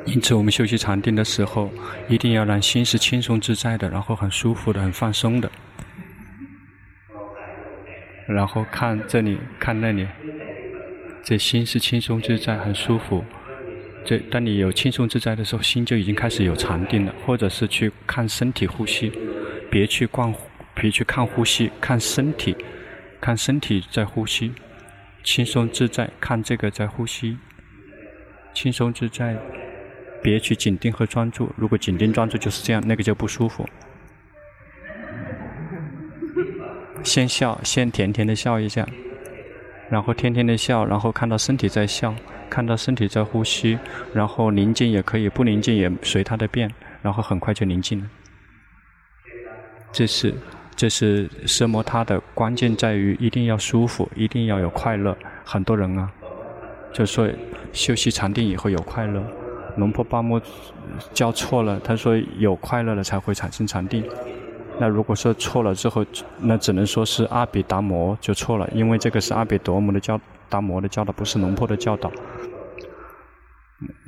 [0.05, 1.70] 因此，我们修习禅定的时候，
[2.09, 5.48] 一定要让心是轻松自在的，然后很舒服的，很放松的。
[8.26, 10.09] 然后看这里，看那里，
[11.22, 13.24] 这心是轻松自在，很舒服。”
[14.05, 19.12] 这当你有轻松自在的时候，心就已经开始有禅定了，或者是去看身体呼吸，
[19.71, 20.35] 别去逛，
[20.75, 22.57] 别去看呼吸，看身体，
[23.21, 24.53] 看身体在呼吸，
[25.23, 27.38] 轻松自在，看这个在呼吸，
[28.53, 29.37] 轻松自在，
[30.23, 31.53] 别去紧盯和专注。
[31.57, 33.69] 如果紧盯专注就是这样，那个就不舒服。
[37.05, 38.87] 先笑，先甜甜的笑一下，
[39.92, 42.14] 然后天天的笑，然后看到身体在笑。
[42.48, 43.78] 看到身体在呼吸，
[44.12, 48.07] 然后宁静也可以，不宁静也随它的变，然后很快就宁静了。
[49.90, 50.35] 这是
[50.76, 55.16] 这是奢摩他的关键，在于一定要舒服，一定要有快乐。
[55.44, 56.11] 很多人啊，
[56.92, 57.26] 就说
[57.72, 59.24] 修习禅定以后有快乐，
[59.78, 60.38] 龙婆巴木
[61.14, 64.05] 教错了，他说有快乐了才会产生禅定。
[64.83, 66.05] 那如果说错了之后，
[66.40, 72.11] 那只能说是阿比达摩就错了，因为这个是阿比达摩的教达摩的教导，不是龙婆的教导。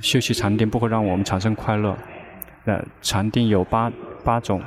[0.03, 1.97] 修习禅定不会让我们产生快乐。
[2.65, 3.89] 那禅定有八
[4.25, 4.61] 八种，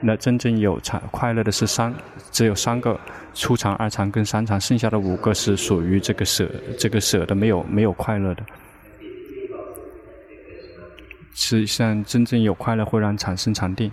[0.00, 1.92] 那真正有禅快乐的是三，
[2.30, 2.96] 只有三个：
[3.34, 8.44] 初禅、二禅跟三禅，剩下的五个是属于这个舍这个舍的，没有没有快乐的。
[11.34, 13.90] 实际上，真正有快乐会让产生禅定。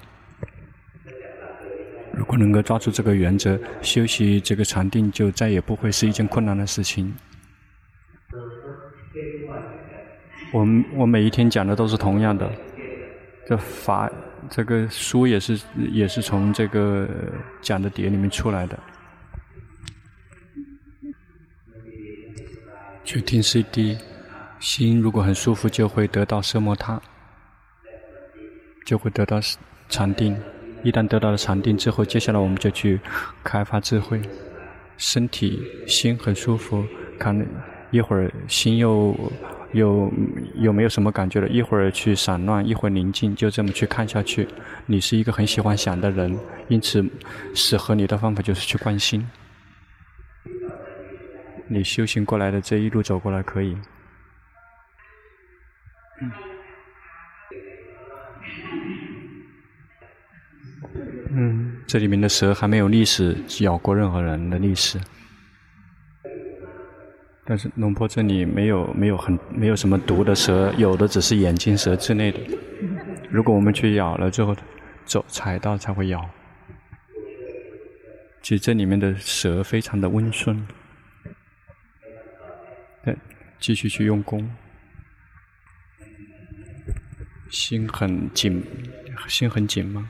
[2.16, 7.14] 如果能够抓住这个原则，修习这个禅定就再也不会是一件困难的事情。
[10.54, 12.50] 我我每一天讲的都是同样的，
[13.46, 14.10] 这法
[14.50, 15.60] 这个书也是
[15.92, 17.10] 也是从这个
[17.62, 18.80] 讲的碟里面出来的。
[23.04, 23.98] 去听 CD，
[24.60, 27.00] 心如果很舒服，就会得到奢摩他，
[28.86, 29.40] 就会得到
[29.90, 30.36] 禅定。
[30.86, 33.00] 一旦得到了禅定之后，接下来我们就去
[33.44, 34.22] 开发智慧。
[34.98, 36.86] 身体心很舒服，
[37.18, 37.36] 看
[37.90, 39.14] 一会儿心又
[39.74, 40.10] 又
[40.54, 41.48] 有没有什么感觉了？
[41.50, 44.48] 一会儿去散乱，一会儿宁静，就这么去看下去。
[44.86, 47.04] 你是一个很喜欢想的人，因此
[47.56, 49.28] 适合你的方法就是去观心。
[51.68, 53.76] 你修行过来的这一路走过来可以。
[56.22, 56.32] 嗯，
[61.88, 65.00] 这里面的蛇还没有历史咬过任何人的历史，
[67.46, 72.40] 但是龙坡这里没有没有很没有什么毒的蛇，有的只是眼镜蛇之类的。
[73.30, 74.56] 如果我们去咬了之后，
[75.06, 76.28] 走踩到才会咬。
[78.42, 80.68] 其实这里面的蛇非常的温顺。
[83.04, 83.16] 对，
[83.60, 84.50] 继续去用功，
[87.50, 88.64] 心很紧，
[89.28, 90.10] 心很紧吗？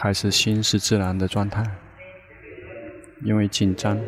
[0.00, 1.64] 还是心是自然的状态，
[3.24, 3.98] 因为紧张，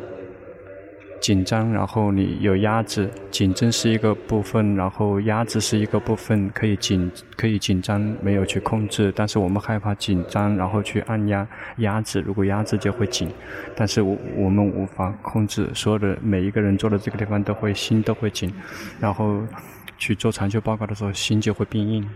[1.21, 11.45] 紧张，然后你有压制，紧张是一个部分，然后压制是一个部分，可以紧，可以紧张，没有去控制，但是我们害怕紧张，然后去按压，
[11.79, 13.29] 压制，如果压制就会紧，
[13.75, 18.55] 但是我我们无法控制，所有的每一个人坐的这个地方都会心都会紧，
[19.01, 19.43] 然后
[19.99, 22.09] 去做禅修报告的时候，心就会变硬。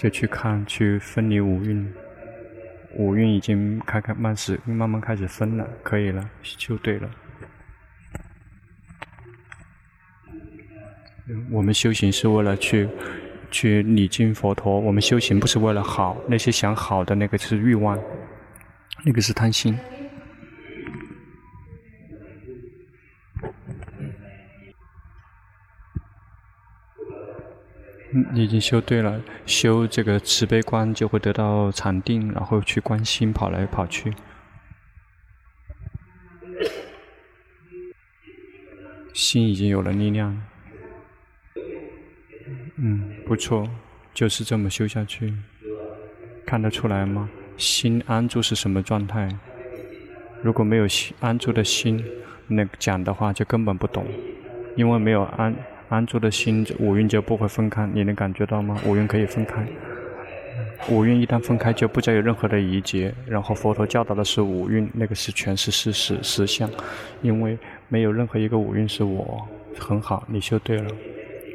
[0.00, 1.92] 就去看，去分离五蕴，
[2.94, 7.10] 五蕴已经开开慢始，慢慢开始分了，可以了，就对了。
[11.50, 12.88] 我们修行是为了去
[13.50, 18.02] 去礼敬佛陀，我们修行不是为了好，那些想好的那个是欲望，
[19.04, 19.78] 那个是贪心。
[28.32, 34.12] 你已经修对了，修这个慈悲观就会得到禅定，然后去观心跑来跑去，
[39.12, 40.42] 心已经有了力量。
[42.76, 43.68] 嗯，不错，
[44.12, 45.32] 就是这么修下去，
[46.44, 47.30] 看得出来吗？
[47.56, 49.28] 心安住是什么状态？
[50.42, 52.04] 如果没有心安住的心，
[52.48, 54.04] 那讲的话就根本不懂，
[54.76, 55.54] 因为没有安。
[55.90, 58.80] 安住的心，五蕴就不会分开，你能感觉到吗？
[58.86, 59.66] 五蕴可以分开，
[60.88, 63.12] 五蕴一旦分开，就不再有任何的疑结。
[63.26, 66.70] 然后佛陀教导的是五蕴，那个是全是事实实相，
[67.22, 69.46] 因为没有任何一个五蕴是我。
[69.78, 70.88] 很好，你修对了，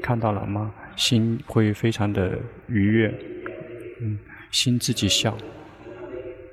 [0.04, 0.69] 看到了吗？
[0.98, 3.13] 心会非常的愉悦，
[4.02, 4.19] 嗯，
[4.52, 5.38] 心自己笑，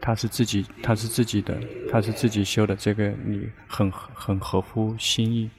[0.01, 1.59] 他是自己，他是自己的，
[1.90, 5.51] 他是自己修的，这个你很很合乎心意。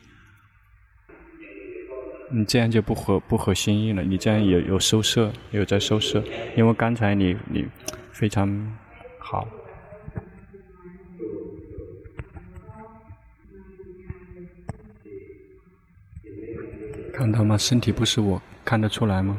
[2.32, 6.24] 你这样就不合不合心意了，你这样有有收摄，有在收摄，
[6.56, 7.66] 因为刚才你你
[8.12, 8.50] 非常
[9.20, 9.48] 好，
[17.14, 17.58] 看到吗？
[17.58, 19.38] 身体不是我，看得出来吗？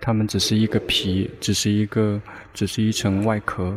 [0.00, 2.20] 他们只是一个皮，只是一个，
[2.52, 3.76] 只是一层外壳。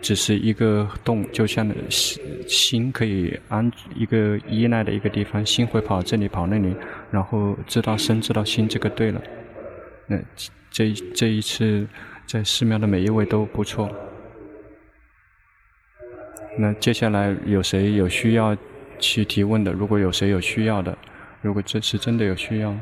[0.00, 6.72] 只是一个洞，就像心心可以安一个依赖的一个地方，心会跑这里跑那里，
[7.10, 9.22] 然后知道身知道心，这个对了。
[10.06, 10.18] 那
[10.70, 11.86] 这这一次
[12.26, 13.90] 在寺庙的每一位都不错。
[16.58, 18.56] 那接下来有谁有需要
[18.98, 19.72] 去提问的？
[19.72, 20.96] 如果有谁有需要的，
[21.40, 22.74] 如果这次真的有需要。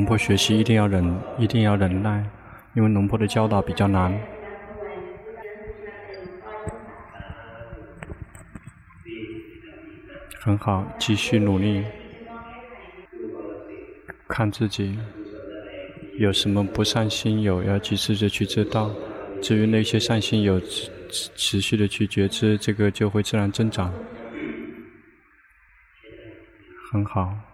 [0.00, 2.24] 龙婆学习一定要忍，一定要忍耐，
[2.72, 4.18] 因为龙婆的教导比较难。
[10.40, 11.84] 很好，继续努力，
[14.26, 14.98] 看自己
[16.16, 18.90] 有什么不善心有，要及时的去知道。
[19.42, 20.90] 至于那些善心有，持
[21.36, 23.92] 持续的去觉知，这个就会自然增长。
[26.90, 27.49] 很好。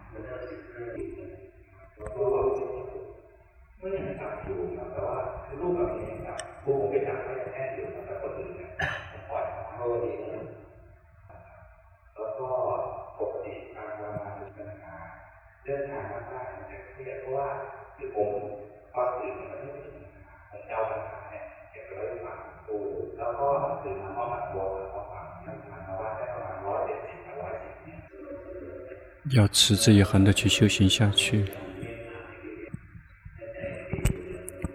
[29.37, 31.45] 要持之以恒的去修行下去。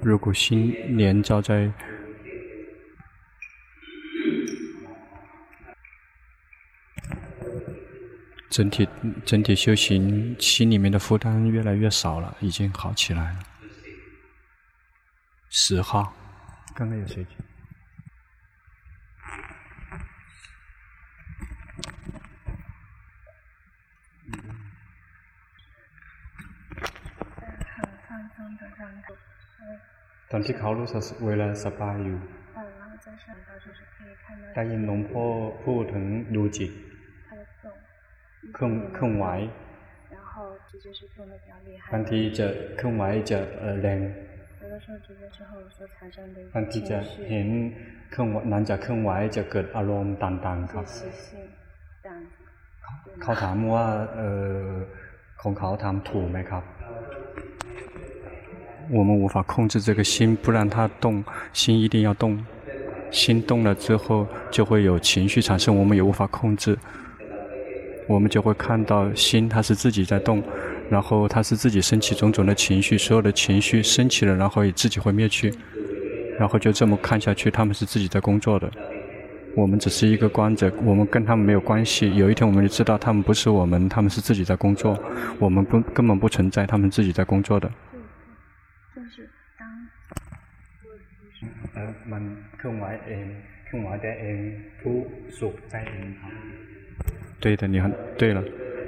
[0.00, 1.72] 如果心连照在
[8.48, 8.88] 整体
[9.24, 13.38] 整体修行，心里面的负担越来越少了，已经好起来了。
[15.50, 16.14] 十号，
[16.72, 17.26] 刚刚有谁？
[30.30, 32.18] ตอนที่เขารู้สึกเวลาสบายอยู่
[34.54, 35.24] ได้ยินหลวงพ่อ
[35.64, 36.04] พูดถึง
[36.36, 36.70] ดูจิต
[38.54, 39.26] เคลื่อนเคลื่อนไหว
[41.92, 42.46] บางทีจะ
[42.76, 43.38] เคลื่อนไหวจะ
[43.80, 44.00] แรง
[46.54, 46.98] บางทีจะ
[47.28, 47.48] เห็น
[48.10, 50.86] เคลื่อนหลังจากเคลื่อนไหวจะเกิดอารมณ์ต่างๆครับ
[53.22, 53.86] เขาถามว่า
[54.16, 54.22] เอ
[54.60, 54.66] อ
[55.42, 56.64] ของเขาทำถูกไหมครับ
[58.90, 62.44] 我们无法控制这个心，不让它动，心一定要动。
[63.10, 66.78] 心动了之后，就会有情绪产生，我们也无法控制。
[68.08, 70.42] 我们就会看到心，它是自己在动，
[70.90, 75.52] 然后它是自己升起种种的情绪，所有的情绪升起了，然后也自己会灭去，
[76.38, 78.70] 然后就这么看下去，他们是自己在工作的。
[79.54, 82.14] 我们只是一个观者，我们跟他们没有关系。
[82.16, 84.98] 有一天我们就知道，他们不是我们，他们是自己在工作，
[85.38, 87.70] 我们不根本不存在，他们自己在工作的。
[97.40, 98.42] 对的，你很对了。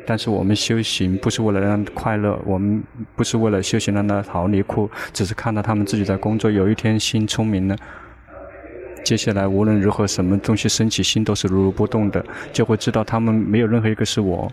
[0.07, 2.83] 但是我们修行不是为了让快乐，我们
[3.17, 6.51] 不是为了修行让他逃离苦，只是看到他们自己在工作。
[6.51, 7.77] 有一天心聪明了，
[9.03, 14.53] 接下来无论如何什么东西升起，心都是如如不动的，就会知道他们没有任何一个是我。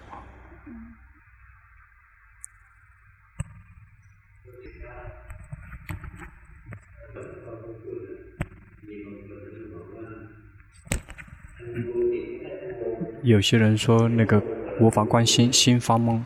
[13.24, 14.41] 有些人说那个
[14.80, 16.20] 无法观心，心发懵。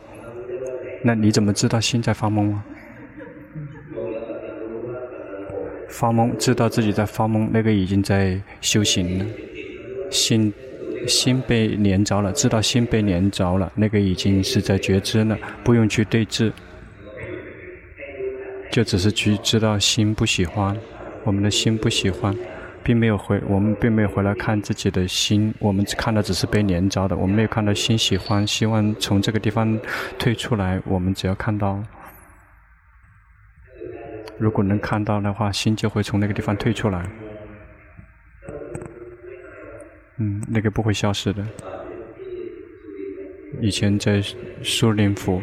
[1.03, 2.65] 那你怎么知道心在发懵啊？
[5.89, 9.25] 发懵，知道自己在发懵，那个已经在修行了。
[10.09, 10.53] 心，
[11.07, 16.51] 心被连着了，知道心被连着了，那个已经是在觉知了，不用去对治，
[18.75, 20.77] 就只是去知道心不喜欢，
[21.23, 22.35] 我们的心不喜欢。
[22.83, 29.79] 并没有回，我们并没有回来看自己的心，我们只看到只是被连着的，我们没有看到心喜欢，希望从这个地方
[30.19, 30.81] 退出来。
[30.85, 31.81] 我们只要看到，
[34.37, 37.09] 如果能看到的话，心就会从那个地方退出来。
[40.17, 41.41] 嗯，那个不会消失的。
[43.61, 44.21] 以前在
[44.61, 45.41] 苏林府，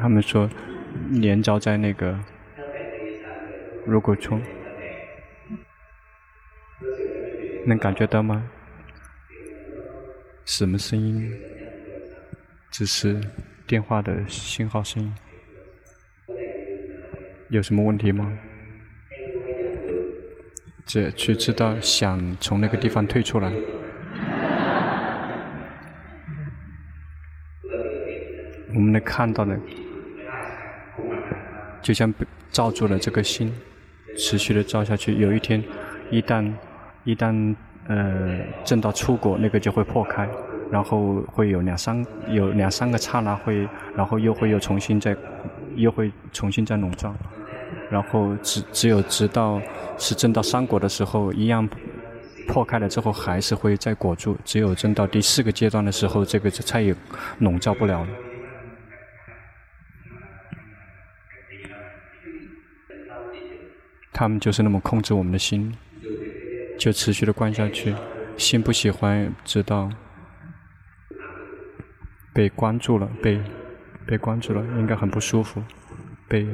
[0.00, 0.48] 他们说
[1.10, 2.18] 连着在那个，
[3.86, 4.42] 如果从。
[7.64, 8.44] 能感觉到吗？
[10.44, 11.32] 什么声音？
[12.72, 13.20] 只是
[13.68, 15.14] 电话的信号声音。
[17.50, 18.36] 有什么问题吗？
[20.84, 23.52] 这去知道想从那个地方退出来。
[28.74, 29.56] 我们能看到的，
[31.80, 33.54] 就像被罩住了这个心，
[34.16, 35.14] 持续的罩下去。
[35.14, 35.62] 有一天，
[36.10, 36.52] 一旦
[37.04, 37.54] 一旦
[37.88, 40.28] 呃震到出果，那个就会破开，
[40.70, 45.16] 然后会有两三有两三个刹那会，然后又会又重新再
[45.74, 47.14] 又会重新再笼罩，
[47.90, 49.60] 然后只只有直到
[49.98, 51.68] 是震到三果的时候，一样
[52.48, 56.94] 破开了之后还是会再裹住，只有震到第四个阶段的时候，这个再也
[57.38, 58.08] 笼罩不了了。
[64.12, 65.74] 他们就是那么控制我们的心。
[66.78, 67.94] 就持续的关下去，
[68.36, 69.88] 心不喜欢，知道
[72.32, 73.40] 被关注了，被
[74.04, 75.62] 被关注了，应该很不舒服。
[76.28, 76.48] 被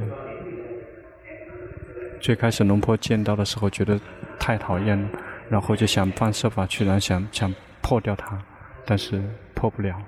[2.20, 3.98] 最开始龙婆见到的时候，觉得
[4.38, 5.08] 太讨厌了，
[5.48, 8.38] 然后就想方设法去，然后想想破掉它，
[8.84, 9.22] 但是
[9.54, 9.98] 破不了。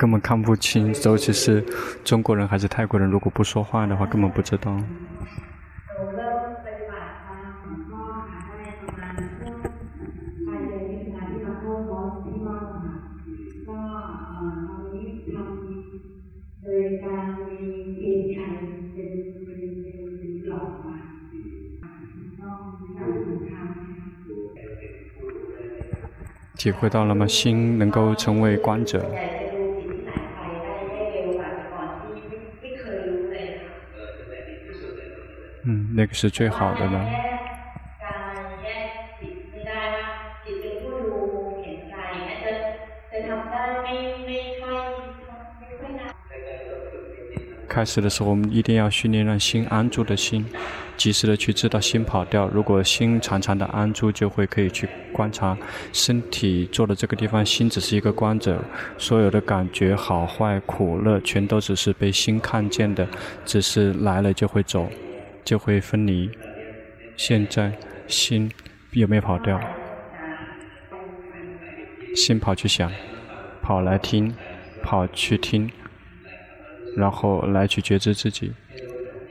[0.00, 1.62] 根本看不清，尤其是
[2.02, 4.80] 中国人还是泰国人，如果不说话的话，根本不知道。
[26.56, 27.26] 体会到了吗？
[27.26, 29.04] 心能够成为观者。
[36.00, 37.06] 那个是最好的呢。
[47.68, 50.46] 开始的时候，我们一定要训练让心安住的心，
[50.96, 52.48] 及时的去知道心跑掉。
[52.48, 55.54] 如果心常常的安住，就会可以去观察
[55.92, 58.58] 身体坐的这个地方，心只是一个观者，
[58.96, 63.06] 所有的感觉好坏苦乐，全都只是被心看见的，
[63.44, 64.88] 只是来了就会走，
[65.44, 66.30] 就会分离。
[67.16, 67.72] 现在
[68.06, 68.50] 心
[68.92, 69.60] 有没有跑掉？
[72.14, 72.90] 心跑去想，
[73.62, 74.34] 跑来听，
[74.82, 75.70] 跑去听。
[76.96, 78.52] 然后来去觉知自己，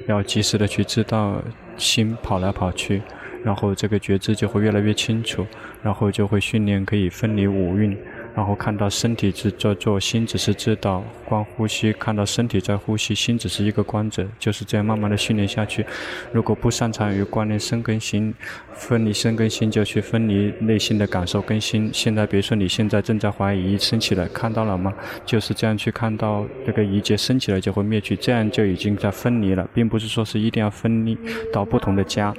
[0.07, 1.43] 要及时的去知道
[1.75, 3.01] 心跑来跑去，
[3.43, 5.45] 然后这个觉知就会越来越清楚，
[5.83, 7.97] 然后就会训练可以分离五蕴。
[8.35, 14.25] 然后看到身体在做做，心只是知道观呼吸；看到身体在呼吸，心只是一个观者。
[14.37, 15.85] 就是这样慢慢的训练下去。
[16.31, 18.33] 如果不擅长于观念生跟心，
[18.73, 21.89] 分离生跟心，就去分离内心的感受跟心。
[21.93, 24.93] 现在比如说你现在正在怀疑升起来，看到了吗？
[25.25, 31.17] 就是这样去看到这个一切升起来就会灭去，这样就已经在分离了，并不是说是一定要分离
[31.51, 32.33] 到不同的家。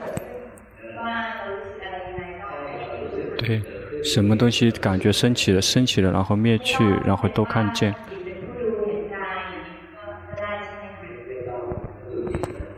[3.37, 3.61] 对。
[4.03, 7.95] 什么东西感觉升起了，升起了，然后灭去，然后都看见。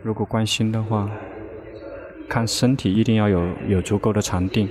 [0.03, 1.09] 如果关心的话，
[2.29, 4.69] 看身体一定要有有足够的禅定。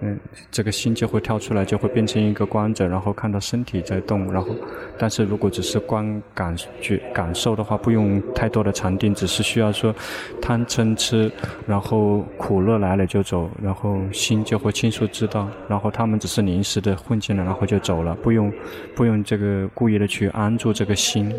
[0.00, 0.20] 嗯，
[0.50, 4.30] 这个心就会跳出来，就会变成一个观者，然后看到身体在动。
[4.30, 4.54] 然后，
[4.98, 9.94] 但是如果只是观感觉感受的话，不用太多的禅定，只是需要说
[10.42, 11.32] 贪嗔痴，
[11.66, 15.48] 然后苦乐来了就走，然后心就会清楚知道。
[15.66, 18.52] 然后他们只是临时的混进来，然后就走了，不用
[18.94, 21.34] 不用这个故意的去安住这个心。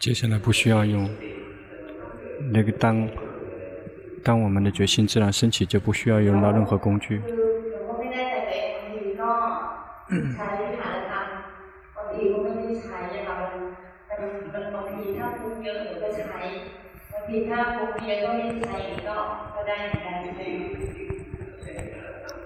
[0.00, 1.08] 接下来不需要用
[2.50, 3.08] 那个当。
[4.22, 7.20] 当我们的决心自然升起，就不需要用到任何工具。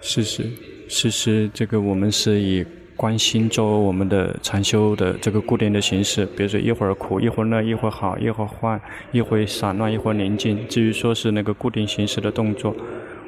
[0.00, 0.50] 是是
[0.88, 2.64] 是是，这个我们是以。
[3.04, 8.80] 观心作为我们的禅修的这个固定的形式，比如说一会儿苦，一会儿乐，一会儿好，一会儿坏，
[9.12, 10.66] 一会儿散乱，一会儿宁静。
[10.68, 12.74] 至于说是那个固定形式的动作，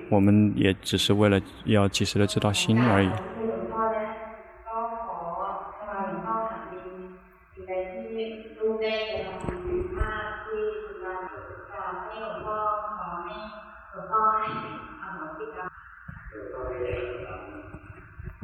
[0.09, 3.11] 我们也只是为了要及时的知道心而已。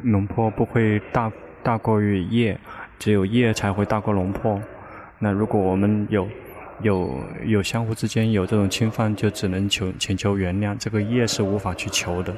[0.02, 1.30] 龙坡不会大
[1.62, 2.58] 大过于业，
[2.98, 4.60] 只有业才会大过龙坡。
[5.18, 6.28] 那如果我们有
[6.80, 10.76] 有有相互之间有这种侵犯，就只能求请求原谅。
[10.78, 12.34] 这个业是无法去求的。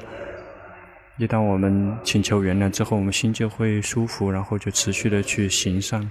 [1.17, 6.09] 一旦我们请求原谅之后，我们心就会舒服，然后就持续的去行善。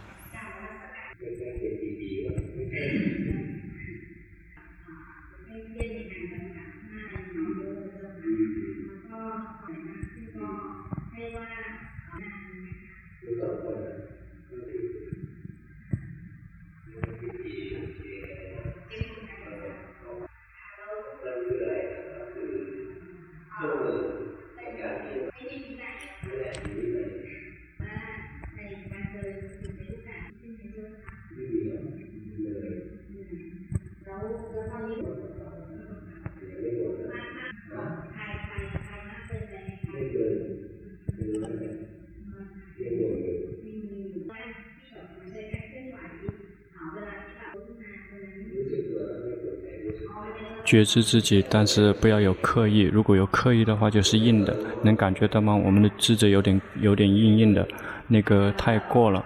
[50.74, 52.80] 觉知自己，但是不要有刻意。
[52.80, 54.52] 如果有刻意的话，就是硬的。
[54.82, 55.54] 能感觉到吗？
[55.54, 57.64] 我们的智者有点有点硬硬的，
[58.08, 59.24] 那个太过了。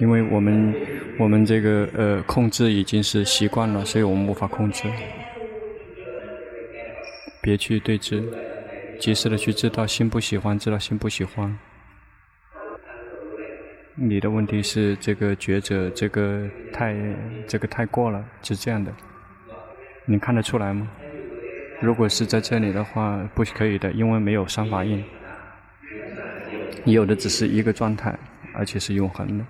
[0.00, 0.74] 因为我们
[1.18, 4.88] 我们这个呃控制已经是习惯了，所以我们无法控制。
[7.42, 8.22] 别去对峙，
[8.98, 11.54] 及时的去知道心不喜欢，知道心不喜欢。
[13.96, 16.96] 你的问题是这个觉者，这个太
[17.46, 18.92] 这个太过了，是这样的，
[20.04, 20.90] 你看得出来吗？
[21.80, 25.04] 如果是在这里的话，不可以的，因为没有三法印，
[26.84, 28.18] 有的只是一个状态，
[28.52, 29.44] 而且是永恒的。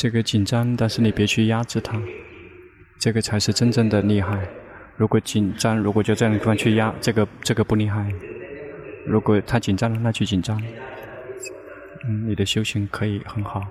[0.00, 2.00] 这个紧张，但是你别去压制它，
[2.98, 4.48] 这个才是真正的厉害。
[4.96, 8.10] 如果紧张，如果就这样的地方去压，这个这个不厉害。
[9.04, 10.58] 如果他紧张了，那就紧张。
[12.08, 13.62] 嗯，你的修行可以很好。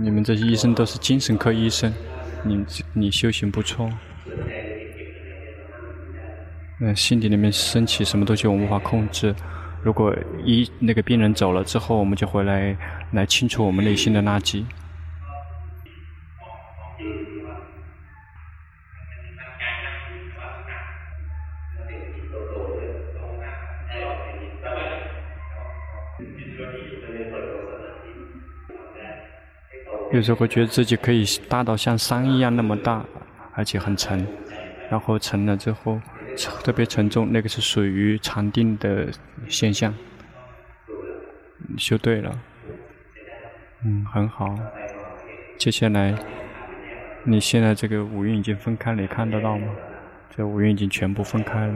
[0.00, 1.94] 你们这些医生都是精神科医生，
[2.44, 3.88] 你你修行不错。
[6.84, 9.32] 那心底里面升起什么东西，我无法控制。
[9.84, 10.12] 如果
[10.44, 12.76] 一那个病人走了之后，我们就回来
[13.12, 14.64] 来清除我们内心的垃圾。
[30.12, 33.04] 有时候觉得自己可以大到像山一样那么大，
[33.54, 34.26] 而且很沉，
[34.90, 36.00] 然后沉了之后
[36.36, 39.08] 特别沉重，那个是属于禅定的
[39.48, 39.94] 现象。
[41.78, 42.38] 修对了，
[43.84, 44.54] 嗯，很好。
[45.56, 46.14] 接下来，
[47.24, 49.68] 你现在这个五蕴已经分开了，你看得到吗？
[50.34, 51.74] 这五蕴已经全部分开了。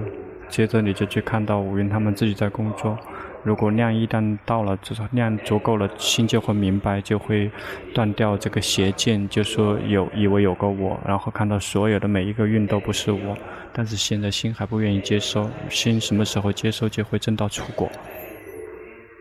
[0.48, 2.98] 接着你就去看到五蕴他们自己在工作。
[3.46, 7.48] 如果量一旦到了，就是量足够了，心就会明白，就会
[7.94, 13.38] 断掉这个邪见，就说有以为有个我，然后看到所有的每一个运都不是我。
[13.72, 17.88] 但是现在心还不愿意接受，心什么时候接受就会证到出果。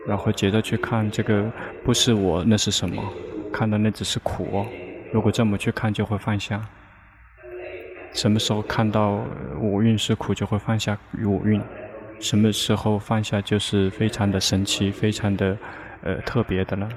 [0.08, 1.48] 然后接着去看这个
[1.84, 3.00] 不是我，那是什么？
[3.52, 4.66] 看到那只是苦哦。
[5.12, 6.60] 如果这么去看，就会放下。
[8.12, 9.20] 什么时候看到
[9.60, 11.62] 五蕴是苦，就会放下五蕴。
[12.18, 15.56] 什么时候放下就是非常的神奇，非常的
[16.02, 16.88] 呃特别的了。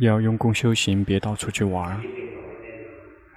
[0.00, 2.00] 要用功修行，别到处去玩。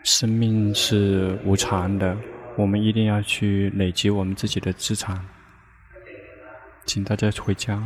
[0.03, 2.17] 生命是无常的，
[2.57, 5.19] 我们一定要去累积我们自己的资产。
[6.85, 7.81] 请大家回家。